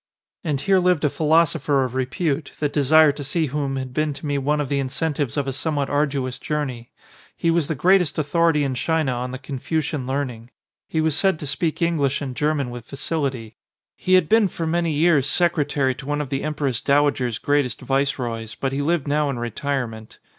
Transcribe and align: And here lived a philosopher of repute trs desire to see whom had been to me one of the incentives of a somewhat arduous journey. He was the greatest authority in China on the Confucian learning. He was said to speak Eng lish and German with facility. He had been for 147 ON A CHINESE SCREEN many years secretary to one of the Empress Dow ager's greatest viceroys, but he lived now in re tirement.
And 0.43 0.59
here 0.61 0.79
lived 0.79 1.05
a 1.05 1.11
philosopher 1.11 1.83
of 1.83 1.93
repute 1.93 2.53
trs 2.59 2.71
desire 2.71 3.11
to 3.11 3.23
see 3.23 3.45
whom 3.45 3.75
had 3.75 3.93
been 3.93 4.13
to 4.13 4.25
me 4.25 4.39
one 4.39 4.59
of 4.59 4.67
the 4.67 4.79
incentives 4.79 5.37
of 5.37 5.47
a 5.47 5.53
somewhat 5.53 5.91
arduous 5.91 6.39
journey. 6.39 6.89
He 7.37 7.51
was 7.51 7.67
the 7.67 7.75
greatest 7.75 8.17
authority 8.17 8.63
in 8.63 8.73
China 8.73 9.11
on 9.11 9.29
the 9.29 9.37
Confucian 9.37 10.07
learning. 10.07 10.49
He 10.87 11.01
was 11.01 11.15
said 11.15 11.37
to 11.37 11.45
speak 11.45 11.83
Eng 11.83 11.99
lish 11.99 12.19
and 12.19 12.35
German 12.35 12.71
with 12.71 12.85
facility. 12.87 13.57
He 13.95 14.15
had 14.15 14.27
been 14.27 14.47
for 14.47 14.63
147 14.63 14.73
ON 14.73 14.79
A 14.81 14.81
CHINESE 14.81 15.27
SCREEN 15.27 15.53
many 15.53 15.61
years 15.61 15.93
secretary 15.93 15.93
to 15.93 16.07
one 16.07 16.19
of 16.21 16.29
the 16.29 16.43
Empress 16.43 16.81
Dow 16.81 17.07
ager's 17.07 17.37
greatest 17.37 17.81
viceroys, 17.81 18.55
but 18.55 18.71
he 18.71 18.81
lived 18.81 19.07
now 19.07 19.29
in 19.29 19.37
re 19.37 19.51
tirement. 19.51 20.17